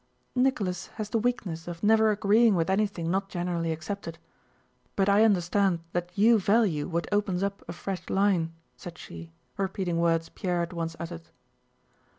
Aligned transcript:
"Nicholas 0.33 0.87
has 0.97 1.11
the 1.11 1.19
weakness 1.19 1.67
of 1.67 1.83
never 1.83 2.09
agreeing 2.09 2.55
with 2.55 2.71
anything 2.71 3.11
not 3.11 3.29
generally 3.29 3.71
accepted. 3.71 4.17
But 4.95 5.07
I 5.09 5.23
understand 5.23 5.81
that 5.93 6.09
you 6.17 6.39
value 6.39 6.87
what 6.87 7.05
opens 7.11 7.43
up 7.43 7.63
a 7.67 7.73
fresh 7.73 8.09
line," 8.09 8.51
said 8.75 8.97
she, 8.97 9.31
repeating 9.57 9.99
words 9.99 10.29
Pierre 10.29 10.61
had 10.61 10.73
once 10.73 10.95
uttered. 10.99 11.29